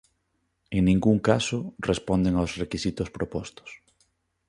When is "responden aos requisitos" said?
1.89-3.09